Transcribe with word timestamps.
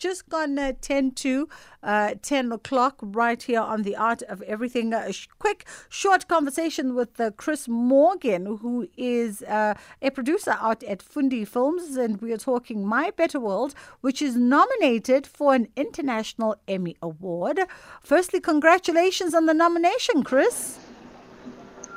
just 0.00 0.28
gone 0.28 0.58
uh, 0.58 0.72
10 0.80 1.12
to 1.12 1.48
uh, 1.82 2.14
10 2.22 2.52
o'clock 2.52 2.96
right 3.02 3.40
here 3.40 3.60
on 3.60 3.82
The 3.82 3.94
Art 3.94 4.22
of 4.22 4.42
Everything. 4.42 4.92
A 4.92 5.12
sh- 5.12 5.28
quick, 5.38 5.66
short 5.88 6.26
conversation 6.26 6.94
with 6.94 7.20
uh, 7.20 7.30
Chris 7.36 7.68
Morgan, 7.68 8.46
who 8.46 8.88
is 8.96 9.42
uh, 9.42 9.74
a 10.02 10.10
producer 10.10 10.56
out 10.58 10.82
at 10.84 11.00
Fundi 11.00 11.46
Films, 11.46 11.96
and 11.96 12.20
we 12.20 12.32
are 12.32 12.38
talking 12.38 12.84
My 12.84 13.10
Better 13.10 13.38
World, 13.38 13.74
which 14.00 14.22
is 14.22 14.36
nominated 14.36 15.26
for 15.26 15.54
an 15.54 15.68
International 15.76 16.56
Emmy 16.66 16.96
Award. 17.02 17.60
Firstly, 18.02 18.40
congratulations 18.40 19.34
on 19.34 19.46
the 19.46 19.54
nomination, 19.54 20.24
Chris. 20.24 20.78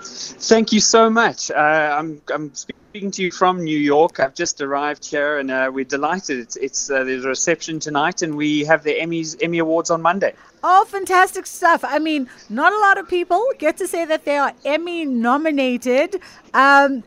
Thank 0.03 0.71
you 0.71 0.79
so 0.79 1.09
much. 1.09 1.51
Uh, 1.51 1.55
I'm, 1.97 2.21
I'm 2.33 2.53
speaking 2.53 3.11
to 3.11 3.23
you 3.23 3.31
from 3.31 3.63
New 3.63 3.77
York. 3.77 4.19
I've 4.19 4.35
just 4.35 4.61
arrived 4.61 5.05
here, 5.05 5.39
and 5.39 5.49
uh, 5.49 5.71
we're 5.73 5.83
delighted. 5.83 6.37
It's, 6.39 6.55
it's 6.57 6.91
uh, 6.91 7.03
there's 7.03 7.25
a 7.25 7.29
reception 7.29 7.79
tonight, 7.79 8.21
and 8.21 8.35
we 8.35 8.65
have 8.65 8.83
the 8.83 8.93
Emmys 8.93 9.35
Emmy 9.41 9.59
Awards 9.59 9.89
on 9.89 10.01
Monday. 10.01 10.33
Oh, 10.63 10.85
fantastic 10.85 11.45
stuff! 11.45 11.83
I 11.83 11.99
mean, 11.99 12.29
not 12.49 12.71
a 12.71 12.79
lot 12.79 12.97
of 12.97 13.07
people 13.09 13.43
get 13.57 13.77
to 13.77 13.87
say 13.87 14.05
that 14.05 14.25
they 14.25 14.37
are 14.37 14.53
Emmy 14.63 15.05
nominated. 15.05 16.21
Um, 16.53 17.03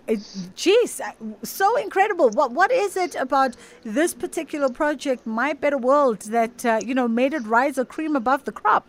geez, 0.57 1.01
so 1.43 1.77
incredible! 1.77 2.30
What 2.30 2.51
what 2.52 2.73
is 2.73 2.97
it 2.97 3.15
about 3.15 3.57
this 3.85 4.13
particular 4.13 4.69
project, 4.69 5.27
My 5.27 5.52
Better 5.52 5.79
World, 5.79 6.23
that 6.23 6.65
uh, 6.65 6.80
you 6.85 6.95
know 6.95 7.07
made 7.07 7.33
it 7.33 7.45
rise 7.47 7.79
a 7.79 7.85
cream 7.85 8.16
above 8.16 8.45
the 8.45 8.52
crop? 8.52 8.88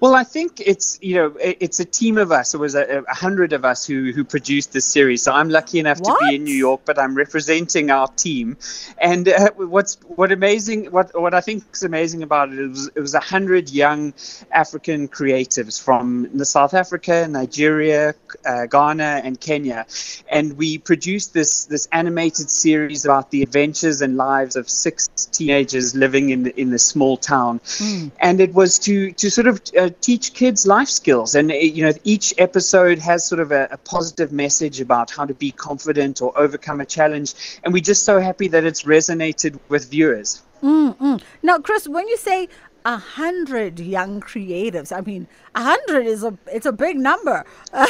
Well, 0.00 0.14
I 0.14 0.24
think 0.24 0.60
it's 0.64 0.98
you 1.02 1.14
know 1.16 1.34
it's 1.40 1.80
a 1.80 1.84
team 1.84 2.18
of 2.18 2.32
us. 2.32 2.54
It 2.54 2.58
was 2.58 2.74
a, 2.74 3.02
a 3.08 3.14
hundred 3.14 3.52
of 3.52 3.64
us 3.64 3.86
who 3.86 4.12
who 4.12 4.24
produced 4.24 4.72
this 4.72 4.84
series. 4.84 5.22
So 5.22 5.32
I'm 5.32 5.48
lucky 5.48 5.78
enough 5.78 6.00
what? 6.00 6.18
to 6.20 6.28
be 6.28 6.36
in 6.36 6.44
New 6.44 6.54
York, 6.54 6.82
but 6.84 6.98
I'm 6.98 7.14
representing 7.14 7.90
our 7.90 8.08
team. 8.08 8.56
And 8.98 9.28
uh, 9.28 9.50
what's 9.56 9.98
what 10.06 10.32
amazing 10.32 10.86
what 10.86 11.18
what 11.20 11.34
I 11.34 11.40
think 11.40 11.64
is 11.72 11.82
amazing 11.82 12.22
about 12.22 12.52
it, 12.52 12.58
it 12.58 12.68
was 12.68 12.90
it 12.94 13.00
was 13.00 13.14
a 13.14 13.20
hundred 13.20 13.70
young 13.70 14.14
African 14.50 15.08
creatives 15.08 15.82
from 15.82 16.44
South 16.44 16.74
Africa, 16.74 17.26
Nigeria, 17.28 18.14
uh, 18.46 18.66
Ghana, 18.66 19.22
and 19.24 19.40
Kenya, 19.40 19.86
and 20.28 20.56
we 20.56 20.78
produced 20.78 21.34
this 21.34 21.64
this 21.64 21.88
animated 21.92 22.50
series 22.50 23.04
about 23.04 23.30
the 23.30 23.42
adventures 23.42 24.00
and 24.00 24.16
lives 24.16 24.56
of 24.56 24.68
six 24.70 25.08
teenagers 25.32 25.94
living 25.94 26.30
in 26.30 26.44
the, 26.44 26.60
in 26.60 26.70
this 26.70 26.86
small 26.86 27.16
town, 27.16 27.58
mm. 27.60 28.10
and 28.20 28.40
it 28.40 28.54
was 28.54 28.78
to 28.80 29.12
to 29.12 29.30
sort 29.30 29.46
of 29.46 29.63
uh, 29.76 29.90
teach 30.00 30.34
kids 30.34 30.66
life 30.66 30.88
skills. 30.88 31.34
And, 31.34 31.50
uh, 31.50 31.54
you 31.54 31.84
know, 31.84 31.92
each 32.04 32.34
episode 32.38 32.98
has 32.98 33.26
sort 33.26 33.40
of 33.40 33.52
a, 33.52 33.68
a, 33.70 33.78
positive 33.78 34.32
message 34.32 34.80
about 34.80 35.10
how 35.10 35.24
to 35.24 35.34
be 35.34 35.50
confident 35.50 36.20
or 36.22 36.36
overcome 36.38 36.80
a 36.80 36.86
challenge. 36.86 37.34
And 37.62 37.72
we're 37.72 37.82
just 37.82 38.04
so 38.04 38.20
happy 38.20 38.48
that 38.48 38.64
it's 38.64 38.82
resonated 38.82 39.58
with 39.68 39.90
viewers. 39.90 40.42
Mm-hmm. 40.62 41.16
Now, 41.42 41.58
Chris, 41.58 41.86
when 41.86 42.08
you 42.08 42.16
say 42.16 42.48
a 42.84 42.98
hundred 42.98 43.80
young 43.80 44.20
creatives. 44.20 44.94
I 44.94 45.00
mean, 45.00 45.26
a 45.54 45.62
hundred 45.62 46.06
is 46.06 46.22
a 46.22 46.36
it's 46.52 46.66
a 46.66 46.72
big 46.72 46.98
number. 46.98 47.44
yeah, 47.72 47.86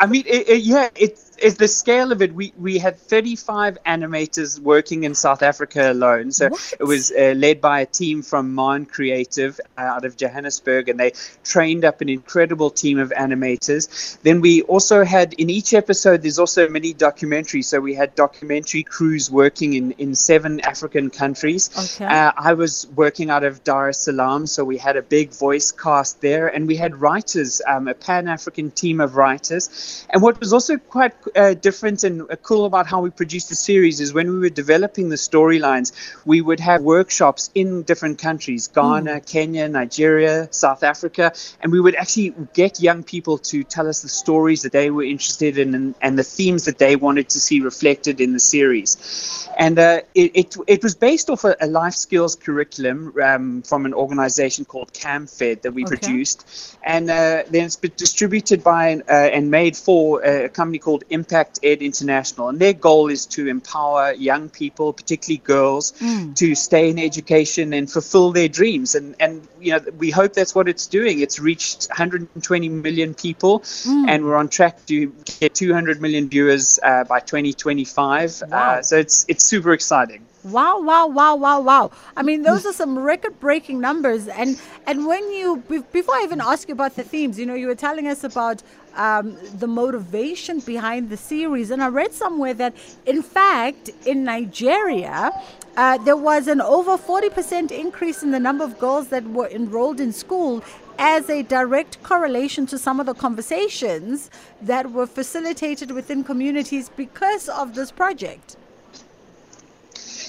I 0.00 0.06
mean, 0.08 0.24
it, 0.26 0.48
it, 0.48 0.62
yeah, 0.62 0.88
it's 0.96 1.23
is 1.38 1.56
the 1.56 1.68
scale 1.68 2.12
of 2.12 2.22
it. 2.22 2.34
We 2.34 2.52
we 2.58 2.78
had 2.78 2.98
35 2.98 3.78
animators 3.86 4.58
working 4.58 5.04
in 5.04 5.14
South 5.14 5.42
Africa 5.42 5.92
alone. 5.92 6.32
So 6.32 6.48
what? 6.48 6.74
it 6.78 6.84
was 6.84 7.10
uh, 7.10 7.34
led 7.36 7.60
by 7.60 7.80
a 7.80 7.86
team 7.86 8.22
from 8.22 8.54
Maan 8.54 8.86
Creative 8.86 9.60
uh, 9.76 9.80
out 9.80 10.04
of 10.04 10.16
Johannesburg, 10.16 10.88
and 10.88 10.98
they 10.98 11.12
trained 11.44 11.84
up 11.84 12.00
an 12.00 12.08
incredible 12.08 12.70
team 12.70 12.98
of 12.98 13.10
animators. 13.10 14.18
Then 14.22 14.40
we 14.40 14.62
also 14.62 15.04
had 15.04 15.34
in 15.34 15.50
each 15.50 15.74
episode 15.74 16.22
there's 16.22 16.38
also 16.38 16.66
a 16.66 16.70
mini 16.70 16.92
documentary. 16.92 17.62
So 17.62 17.80
we 17.80 17.94
had 17.94 18.14
documentary 18.14 18.82
crews 18.82 19.30
working 19.30 19.74
in 19.74 19.92
in 19.92 20.14
seven 20.14 20.60
African 20.60 21.10
countries. 21.10 21.70
Okay. 21.76 22.04
Uh, 22.04 22.32
I 22.36 22.54
was 22.54 22.86
working 22.94 23.30
out 23.30 23.44
of 23.44 23.64
Dar 23.64 23.88
es 23.88 23.98
Salaam, 23.98 24.46
so 24.46 24.64
we 24.64 24.78
had 24.78 24.96
a 24.96 25.02
big 25.02 25.32
voice 25.32 25.72
cast 25.72 26.20
there, 26.20 26.48
and 26.48 26.66
we 26.66 26.76
had 26.76 27.00
writers, 27.00 27.60
um, 27.66 27.88
a 27.88 27.94
Pan 27.94 28.28
African 28.28 28.70
team 28.70 29.00
of 29.00 29.16
writers. 29.16 30.06
And 30.10 30.22
what 30.22 30.40
was 30.40 30.52
also 30.52 30.76
quite 30.76 31.14
uh, 31.34 31.54
different 31.54 32.04
and 32.04 32.22
cool 32.42 32.64
about 32.64 32.86
how 32.86 33.00
we 33.00 33.10
produced 33.10 33.48
the 33.48 33.54
series 33.54 34.00
is 34.00 34.12
when 34.12 34.30
we 34.30 34.38
were 34.38 34.48
developing 34.48 35.08
the 35.08 35.16
storylines, 35.16 35.92
we 36.24 36.40
would 36.40 36.60
have 36.60 36.82
workshops 36.82 37.50
in 37.54 37.82
different 37.82 38.18
countries 38.18 38.68
Ghana, 38.68 39.20
mm. 39.20 39.26
Kenya, 39.30 39.68
Nigeria, 39.68 40.48
South 40.50 40.82
Africa, 40.82 41.32
and 41.60 41.72
we 41.72 41.80
would 41.80 41.94
actually 41.94 42.34
get 42.52 42.80
young 42.80 43.02
people 43.02 43.38
to 43.38 43.64
tell 43.64 43.88
us 43.88 44.02
the 44.02 44.08
stories 44.08 44.62
that 44.62 44.72
they 44.72 44.90
were 44.90 45.04
interested 45.04 45.58
in 45.58 45.74
and, 45.74 45.94
and 46.00 46.18
the 46.18 46.24
themes 46.24 46.64
that 46.64 46.78
they 46.78 46.96
wanted 46.96 47.28
to 47.30 47.40
see 47.40 47.60
reflected 47.60 48.20
in 48.20 48.32
the 48.32 48.40
series. 48.40 49.48
And 49.56 49.78
uh, 49.78 50.00
it, 50.14 50.32
it, 50.34 50.56
it, 50.66 50.82
was 50.82 50.94
based 50.94 51.30
off 51.30 51.44
a, 51.44 51.56
a 51.60 51.66
life 51.66 51.94
skills 51.94 52.34
curriculum 52.34 53.14
um, 53.22 53.62
from 53.62 53.86
an 53.86 53.94
organization 53.94 54.64
called 54.64 54.92
CamFed 54.92 55.62
that 55.62 55.72
we 55.72 55.84
okay. 55.84 55.96
produced. 55.96 56.76
And 56.82 57.08
uh, 57.08 57.44
then 57.48 57.64
it's 57.64 57.76
been 57.76 57.92
distributed 57.96 58.64
by 58.64 58.94
uh, 59.08 59.12
and 59.12 59.50
made 59.50 59.76
for 59.76 60.22
a 60.22 60.48
company 60.48 60.78
called 60.78 61.04
Impact 61.14 61.60
Ed 61.62 61.80
International, 61.80 62.48
and 62.48 62.58
their 62.58 62.72
goal 62.72 63.08
is 63.08 63.26
to 63.26 63.48
empower 63.48 64.12
young 64.12 64.48
people, 64.48 64.92
particularly 64.92 65.38
girls, 65.38 65.92
mm. 65.92 66.34
to 66.36 66.54
stay 66.54 66.90
in 66.90 66.98
education 66.98 67.72
and 67.72 67.90
fulfill 67.90 68.32
their 68.32 68.48
dreams. 68.48 68.94
And 68.94 69.14
and 69.18 69.48
you 69.60 69.72
know 69.72 69.80
we 69.96 70.10
hope 70.10 70.34
that's 70.34 70.54
what 70.54 70.68
it's 70.68 70.86
doing. 70.86 71.20
It's 71.20 71.38
reached 71.38 71.88
120 71.88 72.68
million 72.68 73.14
people, 73.14 73.60
mm. 73.60 74.08
and 74.08 74.24
we're 74.24 74.36
on 74.36 74.48
track 74.48 74.84
to 74.86 75.06
get 75.40 75.54
200 75.54 76.00
million 76.00 76.28
viewers 76.28 76.78
uh, 76.82 77.04
by 77.04 77.20
2025. 77.20 78.42
Wow. 78.48 78.58
Uh, 78.58 78.82
so 78.82 78.96
it's 78.96 79.24
it's 79.28 79.44
super 79.44 79.72
exciting. 79.72 80.26
Wow, 80.44 80.82
wow, 80.82 81.06
wow, 81.06 81.36
wow, 81.36 81.60
wow. 81.60 81.90
I 82.18 82.22
mean, 82.22 82.42
those 82.42 82.66
are 82.66 82.72
some 82.74 82.98
record 82.98 83.40
breaking 83.40 83.80
numbers. 83.80 84.28
And 84.28 84.60
and 84.86 85.06
when 85.06 85.32
you, 85.32 85.62
before 85.90 86.16
I 86.16 86.22
even 86.22 86.42
ask 86.42 86.68
you 86.68 86.74
about 86.74 86.96
the 86.96 87.02
themes, 87.02 87.38
you 87.38 87.46
know, 87.46 87.54
you 87.54 87.66
were 87.66 87.74
telling 87.74 88.06
us 88.06 88.24
about 88.24 88.62
um, 88.94 89.38
the 89.54 89.66
motivation 89.66 90.60
behind 90.60 91.08
the 91.08 91.16
series. 91.16 91.70
And 91.70 91.82
I 91.82 91.88
read 91.88 92.12
somewhere 92.12 92.52
that, 92.54 92.74
in 93.06 93.22
fact, 93.22 93.90
in 94.04 94.24
Nigeria, 94.24 95.32
uh, 95.78 95.96
there 96.04 96.16
was 96.16 96.46
an 96.46 96.60
over 96.60 96.98
40% 96.98 97.72
increase 97.72 98.22
in 98.22 98.30
the 98.30 98.38
number 98.38 98.64
of 98.64 98.78
girls 98.78 99.08
that 99.08 99.24
were 99.24 99.48
enrolled 99.48 99.98
in 99.98 100.12
school 100.12 100.62
as 100.98 101.30
a 101.30 101.42
direct 101.42 102.02
correlation 102.02 102.66
to 102.66 102.78
some 102.78 103.00
of 103.00 103.06
the 103.06 103.14
conversations 103.14 104.30
that 104.60 104.92
were 104.92 105.06
facilitated 105.06 105.90
within 105.90 106.22
communities 106.22 106.90
because 106.90 107.48
of 107.48 107.74
this 107.74 107.90
project. 107.90 108.56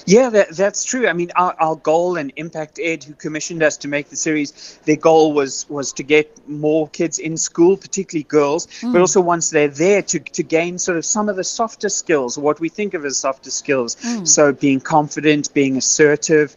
Yeah, 0.06 0.30
that, 0.30 0.50
that's 0.56 0.84
true. 0.84 1.08
I 1.08 1.12
mean, 1.12 1.32
our, 1.34 1.54
our 1.58 1.74
goal 1.76 2.16
and 2.16 2.32
Impact 2.36 2.78
Ed, 2.82 3.02
who 3.02 3.12
commissioned 3.14 3.62
us 3.62 3.76
to 3.78 3.88
make 3.88 4.08
the 4.08 4.16
series, 4.16 4.78
their 4.84 4.96
goal 4.96 5.32
was 5.32 5.68
was 5.68 5.92
to 5.94 6.04
get 6.04 6.48
more 6.48 6.88
kids 6.88 7.18
in 7.18 7.36
school, 7.36 7.76
particularly 7.76 8.22
girls, 8.22 8.66
mm. 8.66 8.92
but 8.92 9.00
also 9.00 9.20
once 9.20 9.50
they're 9.50 9.68
there 9.68 10.02
to, 10.02 10.20
to 10.20 10.42
gain 10.42 10.78
sort 10.78 10.96
of 10.96 11.04
some 11.04 11.28
of 11.28 11.36
the 11.36 11.44
softer 11.44 11.88
skills, 11.88 12.38
what 12.38 12.60
we 12.60 12.68
think 12.68 12.94
of 12.94 13.04
as 13.04 13.18
softer 13.18 13.50
skills. 13.50 13.96
Mm. 13.96 14.26
So 14.28 14.52
being 14.52 14.80
confident, 14.80 15.52
being 15.52 15.76
assertive 15.76 16.54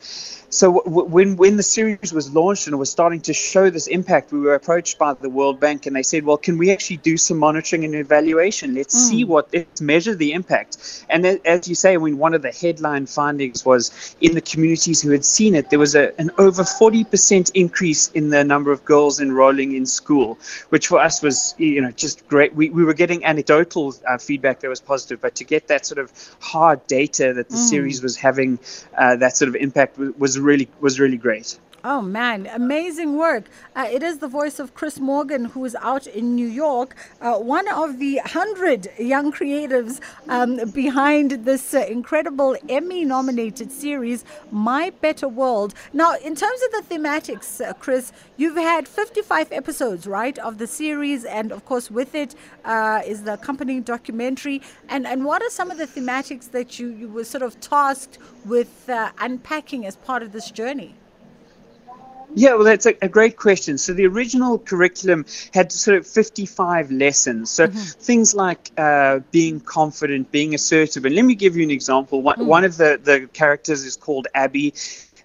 so 0.50 0.82
w- 0.84 1.08
when 1.08 1.38
when 1.38 1.58
the 1.58 1.64
series 1.64 2.12
was 2.12 2.34
launched 2.34 2.68
and 2.68 2.74
it 2.74 2.78
was 2.78 2.90
starting 2.90 3.22
to 3.22 3.34
show 3.34 3.70
this 3.70 3.88
impact, 3.88 4.32
we 4.32 4.40
were 4.40 4.56
approached 4.56 4.98
by 4.98 5.14
the 5.14 5.30
World 5.30 5.60
Bank 5.60 5.86
and 5.86 5.96
they 5.96 6.04
said, 6.04 6.26
"Well, 6.26 6.38
can 6.38 6.58
we 6.58 6.72
actually 6.72 6.98
do 6.98 7.18
some 7.18 7.38
monitoring 7.38 7.86
and 7.86 7.94
evaluation? 7.94 8.74
Let's 8.74 8.96
mm. 8.96 9.10
see 9.10 9.24
what 9.24 9.50
let's 9.54 9.82
measure 9.82 10.16
the 10.16 10.34
impact." 10.34 11.06
And 11.10 11.26
as 11.26 11.68
you 11.68 11.76
say, 11.76 11.94
I 11.94 11.98
mean, 11.98 12.18
one 12.18 12.34
of 12.34 12.42
the 12.42 12.52
headline 12.52 13.06
findings 13.06 13.64
was 13.64 14.16
in 14.22 14.34
the 14.34 14.42
communities 14.42 15.02
who 15.02 15.12
had 15.12 15.24
seen 15.24 15.56
it, 15.56 15.70
there 15.70 15.80
was 15.80 15.96
a, 15.96 16.20
an 16.20 16.32
over 16.38 16.64
40% 16.64 17.52
increase 17.54 18.10
in 18.12 18.30
the 18.30 18.44
number 18.44 18.72
of 18.72 18.84
girls 18.86 19.20
enrolling 19.20 19.76
in 19.76 19.86
school, 19.86 20.40
which 20.70 20.88
for 20.88 21.00
us 21.00 21.22
was 21.22 21.54
you 21.58 21.82
know 21.82 21.92
just 21.92 22.28
great. 22.28 22.56
We 22.56 22.70
we 22.72 22.84
were 22.84 22.96
getting 22.96 23.24
anecdotal 23.24 23.94
uh, 24.08 24.18
feedback 24.18 24.62
that 24.62 24.70
was 24.70 24.82
positive, 24.82 25.22
but 25.22 25.36
to 25.36 25.44
get 25.44 25.68
that 25.68 25.86
sort 25.86 26.00
of 26.00 26.12
hard 26.40 26.86
data 26.88 27.34
that 27.34 27.50
the 27.50 27.56
mm. 27.56 27.70
series 27.70 28.02
was 28.02 28.18
having 28.18 28.58
uh, 28.98 29.16
that 29.18 29.38
sort 29.38 29.50
of 29.50 29.56
impact 29.56 29.98
was, 29.98 30.14
was 30.18 30.39
really 30.40 30.68
was 30.80 31.00
really 31.00 31.18
great. 31.18 31.60
Oh 31.82 32.02
man, 32.02 32.46
amazing 32.48 33.18
work. 33.18 33.46
Uh, 33.74 33.88
it 33.90 34.04
is 34.04 34.18
the 34.18 34.28
voice 34.28 34.60
of 34.60 34.74
Chris 34.74 35.00
Morgan, 35.00 35.46
who 35.46 35.64
is 35.64 35.76
out 35.76 36.08
in 36.08 36.36
New 36.36 36.48
York, 36.48 36.94
uh, 37.22 37.38
one 37.38 37.70
of 37.70 38.00
the 38.00 38.18
hundred 38.18 38.90
young 39.00 39.32
creatives 39.32 40.02
um, 40.28 40.70
behind 40.72 41.46
this 41.46 41.74
uh, 41.74 41.86
incredible 41.88 42.58
Emmy 42.68 43.06
nominated 43.06 43.72
series, 43.72 44.26
My 44.52 44.90
Better 44.90 45.30
World. 45.30 45.74
Now, 45.94 46.16
in 46.16 46.36
terms 46.36 46.60
of 46.66 46.90
the 46.90 46.96
thematics, 46.96 47.66
uh, 47.66 47.72
Chris, 47.72 48.12
you've 48.36 48.58
had 48.58 48.86
55 48.86 49.50
episodes, 49.54 50.06
right, 50.06 50.38
of 50.40 50.58
the 50.58 50.68
series, 50.68 51.24
and 51.24 51.54
of 51.54 51.64
course, 51.64 51.90
with 51.90 52.14
it 52.14 52.36
uh, 52.66 53.04
is 53.06 53.24
the 53.24 53.36
accompanying 53.36 53.84
documentary. 53.84 54.62
And, 54.90 55.08
and 55.08 55.24
what 55.24 55.42
are 55.42 55.50
some 55.50 55.72
of 55.72 55.78
the 55.78 55.88
thematics 55.88 56.52
that 56.52 56.78
you, 56.78 56.90
you 56.90 57.08
were 57.08 57.24
sort 57.24 57.44
of 57.44 57.58
tasked 57.62 58.18
with 58.44 58.90
uh, 58.90 59.12
unpacking 59.20 59.86
as 59.86 59.96
part 59.96 60.24
of 60.24 60.34
this 60.34 60.52
journey? 60.52 60.96
Yeah, 62.36 62.56
well, 62.56 62.64
that's 62.64 62.86
a, 62.86 62.96
a, 63.02 63.10
great 63.10 63.38
question. 63.38 63.78
So 63.78 63.94
the 63.94 64.06
original 64.06 64.60
curriculum 64.60 65.26
had 65.54 65.72
sort 65.72 65.98
of 65.98 66.06
55 66.06 66.92
lessons. 66.92 67.50
So 67.50 67.68
mm-hmm. 67.68 67.78
things 67.78 68.36
like 68.36 68.72
uh, 68.78 69.20
being 69.32 69.60
confident, 69.60 70.32
being 70.32 70.54
assertive. 70.54 71.06
And 71.06 71.16
let 71.16 71.26
me 71.26 71.36
give 71.36 71.58
you 71.58 71.64
an 71.64 71.72
example. 71.72 72.22
One, 72.22 72.38
mm. 72.38 72.46
one 72.46 72.64
of 72.66 72.78
the, 72.78 73.00
the 73.02 73.28
characters 73.34 73.84
is 73.84 73.96
called 73.96 74.28
Abby 74.34 74.74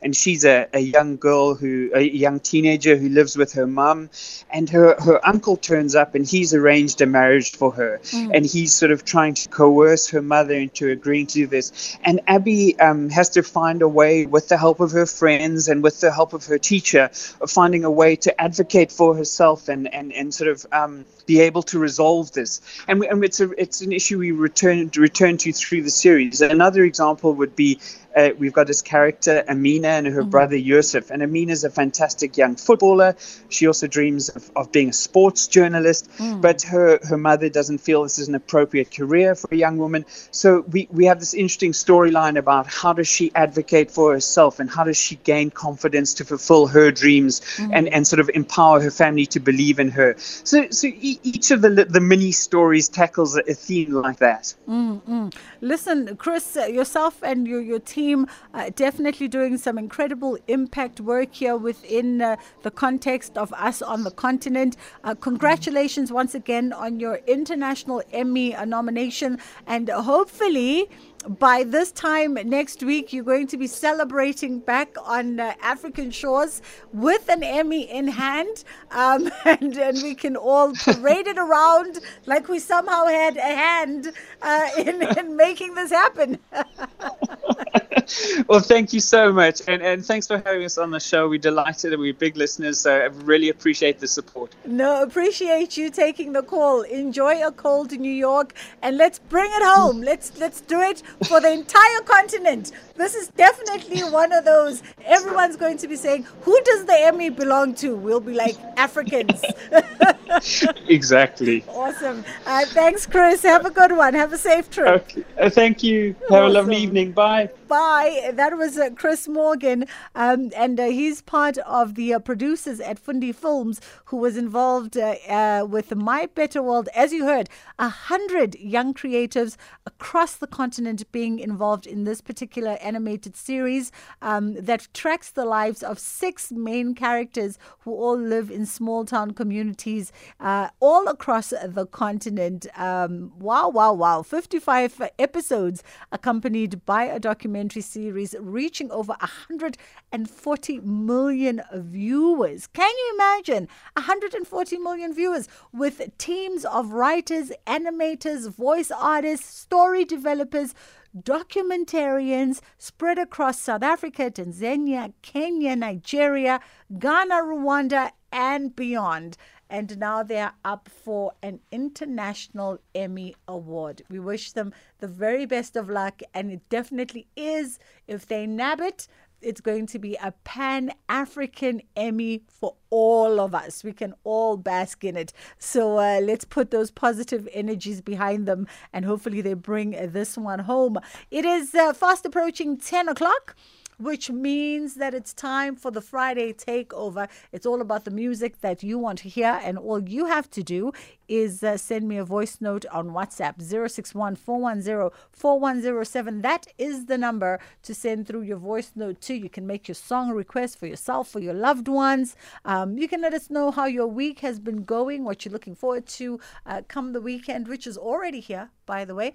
and 0.05 0.15
she's 0.15 0.45
a, 0.45 0.69
a 0.75 0.81
young 0.81 1.17
girl 1.17 1.55
who 1.55 1.91
a 1.95 2.03
young 2.03 2.39
teenager 2.39 2.95
who 2.95 3.09
lives 3.09 3.37
with 3.37 3.55
her 3.55 3.67
mum. 3.67 4.11
And 4.51 4.69
her, 4.71 4.95
her 5.01 5.27
uncle 5.27 5.57
turns 5.57 5.97
up 5.97 6.15
and 6.15 6.27
he's 6.27 6.53
arranged 6.53 7.01
a 7.01 7.07
marriage 7.07 7.53
for 7.53 7.73
her. 7.73 8.01
Mm. 8.05 8.37
and 8.37 8.47
he's 8.47 8.75
sort 8.75 8.93
of 8.93 9.05
trying 9.05 9.35
to 9.35 9.49
coerce 9.49 10.09
her 10.11 10.21
mother 10.21 10.55
into 10.55 10.91
agreeing 10.91 11.27
to 11.29 11.35
do 11.35 11.47
this. 11.47 11.97
And 12.05 12.21
abby 12.27 12.79
um, 12.79 13.09
has 13.09 13.31
to 13.31 13.43
find 13.43 13.81
a 13.81 13.89
way 13.89 14.27
with 14.27 14.49
the 14.49 14.59
help 14.59 14.81
of 14.81 14.93
her 14.93 15.07
friends 15.07 15.69
and 15.69 15.83
with 15.83 16.01
the 16.01 16.13
help 16.13 16.35
of 16.35 16.45
her 16.47 16.59
teacher 16.59 17.11
of 17.41 17.51
finding 17.51 17.85
a 17.85 17.91
way 17.91 18.17
to 18.17 18.41
advocate 18.41 18.93
for 18.93 19.17
herself 19.17 19.69
and 19.69 19.93
and, 19.93 20.13
and 20.13 20.35
sort 20.35 20.51
of 20.51 20.67
um, 20.71 21.05
be 21.27 21.41
able 21.41 21.63
to 21.63 21.79
resolve 21.79 22.33
this 22.33 22.61
and, 22.89 23.01
we, 23.01 23.09
and 23.09 23.25
it's 23.25 23.41
a 23.41 23.51
it's 23.53 23.81
an 23.81 23.93
issue 23.93 24.19
we 24.19 24.31
return 24.31 24.91
return 24.97 25.37
to 25.37 25.53
through 25.53 25.83
the 25.83 25.91
series 25.91 26.41
another 26.41 26.85
example 26.85 27.35
would 27.35 27.57
be 27.57 27.79
uh, 28.15 28.31
we've 28.39 28.53
got 28.53 28.67
this 28.67 28.83
character 28.83 29.45
Amina 29.49 29.89
and 29.89 30.07
her 30.07 30.21
mm-hmm. 30.21 30.31
brother 30.31 30.57
Yusuf. 30.57 31.11
And 31.11 31.23
Amina 31.23 31.53
is 31.53 31.65
a 31.65 31.71
fantastic 31.71 32.37
young 32.37 32.57
footballer. 32.57 33.17
She 33.49 33.67
also 33.67 33.87
dreams 33.87 34.29
of, 34.29 34.51
of 34.55 34.73
being 34.73 34.91
a 34.91 34.93
sports 34.93 35.49
journalist, 35.49 36.09
mm. 36.19 36.41
but 36.41 36.63
her, 36.63 37.01
her 37.03 37.17
mother 37.17 37.49
doesn't 37.49 37.79
feel 37.79 38.03
this 38.03 38.19
is 38.19 38.29
an 38.29 38.35
appropriate 38.35 38.95
career 38.95 39.35
for 39.35 39.49
a 39.51 39.57
young 39.57 39.79
woman. 39.79 40.05
So 40.31 40.61
we, 40.61 40.89
we 40.91 41.07
have 41.07 41.19
this 41.19 41.35
interesting 41.35 41.73
storyline 41.73 42.39
about 42.39 42.67
how 42.67 42.93
does 42.93 43.09
she 43.09 43.33
advocate 43.35 43.91
for 43.91 44.13
herself 44.13 44.61
and 44.61 44.71
how 44.71 44.85
does 44.85 44.97
she 44.97 45.17
gain 45.17 45.51
confidence 45.51 46.15
to 46.15 46.25
fulfill 46.25 46.69
her 46.69 46.91
dreams 46.93 47.41
mm. 47.57 47.71
and, 47.73 47.89
and 47.89 48.07
sort 48.07 48.21
of 48.21 48.31
empower 48.33 48.81
her 48.81 48.91
family 48.91 49.27
to 49.27 49.41
believe 49.41 49.81
in 49.81 49.91
her. 49.91 50.15
So, 50.19 50.71
so 50.71 50.87
each 51.23 51.51
of 51.51 51.63
the, 51.63 51.71
the 51.71 52.01
mini 52.01 52.33
stories 52.33 52.89
tackles 52.89 53.37
a, 53.37 53.43
theme 53.55 53.93
like 53.93 54.19
that. 54.19 54.55
Mm-hmm. 54.69 55.29
Listen, 55.61 56.17
Chris, 56.17 56.57
uh, 56.57 56.67
yourself 56.67 57.23
and 57.23 57.47
your, 57.47 57.61
your 57.61 57.79
team 57.79 58.27
definitely 58.75 59.29
doing 59.29 59.57
some 59.59 59.79
incredible 59.79 60.39
impact 60.49 61.01
work 61.01 61.35
here 61.35 61.57
within 61.57 62.21
uh, 62.21 62.37
the 62.63 62.71
context 62.71 63.37
of 63.39 63.53
us 63.53 63.83
on 63.83 64.05
the 64.05 64.11
continent. 64.11 64.77
Uh, 65.05 65.15
congratulations 65.15 66.13
once 66.13 66.35
again 66.35 66.73
on 66.73 67.01
your 67.01 67.21
International 67.27 68.03
Emmy 68.13 68.57
nomination, 68.67 69.39
and 69.67 69.89
hopefully 69.89 70.89
by 71.29 71.65
this 71.65 71.91
time 71.93 72.35
next 72.35 72.83
week, 72.83 73.13
you're 73.13 73.25
going 73.25 73.47
to 73.49 73.57
be 73.57 73.67
celebrating 73.67 74.59
back 74.59 74.95
on 75.05 75.41
uh, 75.41 75.55
African 75.63 76.11
shores 76.11 76.61
with 76.93 77.29
an 77.29 77.43
Emmy 77.43 77.91
in 77.91 78.09
hand, 78.09 78.65
um, 78.91 79.31
and, 79.45 79.77
and 79.77 80.03
we 80.03 80.15
can 80.15 80.37
all 80.37 80.73
parade 80.75 81.27
it 81.27 81.39
around 81.39 82.01
like 82.27 82.49
we 82.49 82.59
somehow 82.59 83.07
had 83.07 83.37
a 83.37 83.41
hand 83.41 84.13
uh, 84.43 84.69
in, 84.79 85.03
in 85.19 85.37
making 85.37 85.75
this 85.75 85.91
happen. 85.91 86.39
well, 88.49 88.61
thank 88.61 88.93
you 88.93 89.01
so 89.01 89.33
much, 89.33 89.63
and 89.69 89.83
and 89.83 90.05
thanks 90.05 90.27
for 90.27 90.39
having 90.39 90.65
us 90.65 90.79
on 90.79 90.91
the 90.91 91.01
show. 91.01 91.29
We're 91.29 91.39
delighted, 91.39 91.93
and 91.93 92.01
we're 92.01 92.15
big 92.15 92.37
listeners, 92.37 92.79
so 92.81 92.97
I 92.97 93.05
really 93.25 93.49
appreciate 93.49 93.99
the 93.99 94.09
support. 94.09 94.55
No, 94.67 95.03
appreciate 95.03 95.77
you 95.77 95.91
taking 95.91 96.33
the 96.33 96.43
call. 96.43 96.83
Enjoy 96.83 97.47
a 97.47 97.53
cold 97.53 97.93
New 97.93 98.13
York, 98.13 98.55
and 98.83 98.97
let's 98.97 99.19
bring 99.19 99.51
it 99.53 99.63
home. 99.63 100.01
Let's 100.15 100.37
let's 100.39 100.61
do 100.61 100.81
it 100.81 101.03
for 101.29 101.41
the 101.41 101.51
entire 101.51 102.01
continent. 102.01 102.73
This 102.97 103.15
is 103.15 103.29
definitely 103.29 104.03
one 104.03 104.33
of 104.33 104.45
those. 104.45 104.83
Everyone's 105.05 105.57
going 105.57 105.79
to 105.79 105.89
be 105.89 105.97
saying, 105.97 106.27
"Who 106.43 106.61
does 106.65 106.85
the 106.85 106.95
Emmy 106.95 107.31
belong 107.31 107.75
to?" 107.77 107.97
We'll 107.97 108.21
be 108.21 108.35
like 108.35 108.57
Africans. 108.77 109.43
exactly. 110.89 111.65
Awesome. 111.69 112.25
Uh, 112.47 112.65
thanks, 112.67 113.07
Chris. 113.07 113.43
Have 113.43 113.65
a 113.67 113.71
good 113.71 113.93
one. 113.93 114.15
Have 114.15 114.33
a 114.33 114.39
safe 114.39 114.71
trip. 114.71 115.03
Okay. 115.03 115.25
Uh, 115.39 115.51
thank 115.51 115.83
you. 115.83 116.15
Have 116.29 116.33
awesome. 116.33 116.45
a 116.45 116.49
lovely 116.49 116.77
evening. 116.77 117.13
Bye. 117.13 117.51
Bye. 117.67 118.31
That 118.35 118.59
was 118.59 118.77
uh, 118.77 118.91
Chris 118.91 119.27
Morgan, 119.27 119.87
um, 120.15 120.51
and 120.55 120.79
uh, 120.79 120.87
he's 120.87 121.23
part 121.23 121.57
of 121.59 121.95
the 121.95 122.13
uh, 122.13 122.19
producers 122.19 122.79
at 122.79 123.03
Fundi 123.03 123.35
Films, 123.35 123.81
who 124.07 124.19
was 124.19 124.37
involved 124.37 124.99
uh, 124.99 125.15
uh, 125.29 125.67
with 125.69 125.95
My 125.95 126.27
Better 126.27 126.63
World. 126.63 126.91
As 126.95 127.13
you 127.13 127.25
heard, 127.25 127.49
a 127.79 127.89
hundred 127.89 128.55
young 128.57 128.93
creatives 128.93 129.57
across 129.87 130.37
the 130.37 130.47
continent 130.47 131.11
being 131.11 131.39
involved 131.39 131.87
in 131.87 132.05
this 132.05 132.21
particular 132.21 132.77
animated 132.83 133.35
series 133.35 133.91
um, 134.21 134.55
that 134.55 134.89
tracks 134.93 135.31
the 135.31 135.47
lives 135.47 135.83
of 135.83 135.99
six 135.99 136.53
main 136.53 136.95
characters 136.95 137.59
who 137.81 137.93
all 137.93 138.19
live 138.19 138.51
in 138.51 138.67
small 138.67 139.07
town 139.07 139.31
communities 139.33 140.13
uh, 140.39 140.69
all 140.81 141.09
across 141.09 141.49
the 141.51 141.87
continent. 141.87 142.67
Um, 142.79 143.33
wow, 143.39 143.71
wow, 143.71 143.95
wow! 143.95 144.23
Fifty-five 144.23 145.01
episodes 145.19 145.83
accompanied 146.13 146.85
by 146.85 147.05
a 147.05 147.19
documentary 147.19 147.54
documentary 147.55 147.83
series 147.83 148.35
reaching 148.41 148.91
over 148.91 149.15
140 149.21 150.81
million 150.81 151.63
viewers. 151.73 152.67
Can 152.67 152.91
you 152.91 153.13
imagine 153.15 153.69
140 153.93 154.79
million 154.79 155.15
viewers 155.15 155.47
with 155.73 156.01
teams 156.19 156.65
of 156.65 156.91
writers, 156.91 157.53
animators, 157.65 158.51
voice 158.51 158.91
artists, 158.91 159.47
story 159.57 160.05
developers? 160.05 160.75
documentarians 161.17 162.61
spread 162.77 163.21
across 163.21 163.61
South 163.61 163.85
Africa, 163.85 164.33
Tanzania, 164.33 165.13
Kenya, 165.23 165.77
Nigeria, 165.77 166.59
Ghana, 166.99 167.37
Rwanda, 167.37 168.11
and 168.33 168.75
beyond 168.75 169.37
and 169.71 169.99
now 169.99 170.23
they 170.23 170.39
are 170.39 170.55
up 170.65 170.89
for 170.89 171.33
an 171.43 171.61
international 171.71 172.79
Emmy 172.95 173.35
Award. 173.49 174.03
We 174.09 174.19
wish 174.19 174.53
them 174.53 174.73
the 175.01 175.09
very 175.09 175.47
best 175.47 175.77
of 175.77 175.89
luck, 175.89 176.23
and 176.33 176.51
it 176.51 176.69
definitely 176.69 177.27
is. 177.37 177.79
If 178.07 178.27
they 178.27 178.47
nab 178.47 178.81
it, 178.81 179.09
it's 179.45 179.61
going 179.61 179.87
to 179.87 179.99
be 179.99 180.17
a 180.23 180.33
pan 180.45 180.93
African 181.09 181.83
Emmy 181.97 182.43
for 182.49 182.77
all 182.91 183.41
of 183.41 183.55
us. 183.55 183.85
We 183.85 183.93
can 183.93 184.15
all 184.25 184.57
bask 184.57 185.05
in 185.05 185.17
it. 185.17 185.33
So 185.59 185.99
uh, 185.99 186.21
let's 186.23 186.45
put 186.45 186.71
those 186.71 186.91
positive 186.91 187.49
energies 187.53 188.01
behind 188.01 188.47
them, 188.47 188.67
and 188.93 189.05
hopefully 189.05 189.41
they 189.41 189.55
bring 189.55 189.91
this 190.13 190.37
one 190.37 190.61
home. 190.61 190.99
It 191.31 191.45
is 191.45 191.75
uh, 191.75 191.93
fast 191.93 192.25
approaching 192.25 192.79
10 192.79 193.09
o'clock 193.09 193.55
which 193.99 194.31
means 194.31 194.95
that 194.95 195.15
it's 195.15 195.33
time 195.33 195.77
for 195.77 195.91
the 195.91 196.01
Friday 196.01 196.53
takeover. 196.53 197.29
It's 197.53 197.67
all 197.67 197.81
about 197.81 198.05
the 198.05 198.11
music 198.11 198.61
that 198.61 198.83
you 198.83 198.99
want 198.99 199.19
to 199.21 199.29
hear, 199.29 199.61
and 199.63 199.79
all 199.79 200.09
you 200.09 200.27
have 200.27 200.51
to 200.51 200.63
do 200.63 200.93
is 201.29 201.63
uh, 201.63 201.77
send 201.77 202.07
me 202.07 202.19
a 202.19 202.25
voice 202.25 202.59
note 202.61 202.85
on 202.93 203.11
WhatsApp 203.11 203.63
061 203.63 204.37
4107. 204.37 206.43
That 206.43 206.67
is 206.79 207.07
the 207.07 207.19
number 207.19 207.59
to 207.83 207.95
send 207.95 208.27
through 208.27 208.43
your 208.43 208.59
voice 208.59 208.93
note 208.95 209.21
to. 209.23 209.35
You 209.35 209.49
can 209.49 209.67
make 209.67 209.89
your 209.89 209.95
song 209.95 210.33
request 210.33 210.79
for 210.79 210.87
yourself, 210.87 211.29
for 211.29 211.41
your 211.41 211.55
loved 211.55 211.89
ones. 211.89 212.37
Um, 212.65 212.99
you 212.99 213.09
can 213.09 213.23
let 213.23 213.35
us 213.35 213.51
know 213.51 213.71
how 213.71 213.87
your 213.87 214.07
week 214.07 214.41
has 214.41 214.59
been 214.59 214.85
going, 214.85 215.25
what 215.25 215.45
you're 215.45 215.53
looking 215.53 215.75
forward 215.75 216.07
to 216.07 216.41
uh, 216.67 216.83
come 216.89 217.13
the 217.13 217.21
weekend, 217.21 217.69
which 217.69 217.87
is 217.87 217.97
already 217.97 218.41
here, 218.41 218.71
by 218.87 219.05
the 219.05 219.15
way. 219.15 219.33